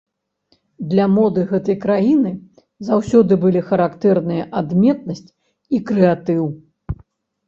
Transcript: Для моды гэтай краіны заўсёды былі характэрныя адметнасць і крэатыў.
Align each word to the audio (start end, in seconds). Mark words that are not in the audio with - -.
Для 0.91 1.03
моды 1.15 1.41
гэтай 1.51 1.75
краіны 1.83 2.31
заўсёды 2.87 3.37
былі 3.43 3.61
характэрныя 3.67 4.47
адметнасць 4.63 5.29
і 5.77 5.83
крэатыў. 5.91 6.43